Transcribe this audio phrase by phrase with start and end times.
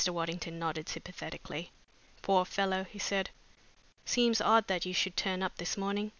[0.09, 1.69] Waddington nodded sympathetically.
[2.23, 3.29] "Poor fellow!" he said.
[4.03, 6.09] "Seems odd that you should turn up this morning.